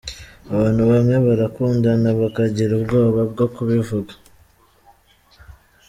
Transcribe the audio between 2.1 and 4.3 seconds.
bakagira ubwoba bwo kubivuga.